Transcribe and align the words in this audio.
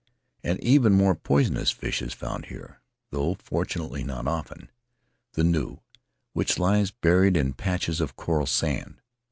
An 0.43 0.57
even 0.63 0.93
more 0.93 1.13
poisonous 1.13 1.69
fish 1.69 2.01
is 2.01 2.11
found 2.11 2.47
here— 2.47 2.81
though 3.11 3.35
fortunately 3.35 4.03
not 4.03 4.27
often: 4.27 4.71
the 5.33 5.43
noo, 5.43 5.77
which 6.33 6.57
lies 6.57 6.89
buried 6.89 7.37
in 7.37 7.53
patches 7.53 8.01
of 8.01 8.15
coral 8.15 8.47
sand. 8.47 8.99